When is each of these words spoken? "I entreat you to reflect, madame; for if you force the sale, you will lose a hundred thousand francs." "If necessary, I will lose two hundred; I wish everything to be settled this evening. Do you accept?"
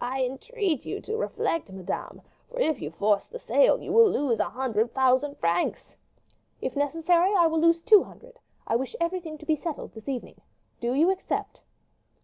"I 0.00 0.22
entreat 0.24 0.84
you 0.86 1.00
to 1.00 1.16
reflect, 1.16 1.72
madame; 1.72 2.22
for 2.48 2.60
if 2.60 2.80
you 2.80 2.92
force 2.92 3.24
the 3.26 3.40
sale, 3.40 3.82
you 3.82 3.90
will 3.92 4.08
lose 4.08 4.38
a 4.38 4.48
hundred 4.48 4.94
thousand 4.94 5.38
francs." 5.38 5.96
"If 6.60 6.76
necessary, 6.76 7.34
I 7.36 7.48
will 7.48 7.58
lose 7.60 7.82
two 7.82 8.04
hundred; 8.04 8.38
I 8.64 8.76
wish 8.76 8.94
everything 9.00 9.38
to 9.38 9.44
be 9.44 9.56
settled 9.56 9.90
this 9.94 10.08
evening. 10.08 10.40
Do 10.80 10.94
you 10.94 11.10
accept?" 11.10 11.62